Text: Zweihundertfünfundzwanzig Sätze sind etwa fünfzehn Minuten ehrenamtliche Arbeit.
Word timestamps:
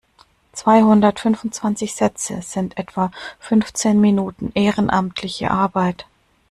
Zweihundertfünfundzwanzig 0.53 1.93
Sätze 1.93 2.41
sind 2.41 2.75
etwa 2.75 3.11
fünfzehn 3.39 4.01
Minuten 4.01 4.51
ehrenamtliche 4.55 5.51
Arbeit. 5.51 6.07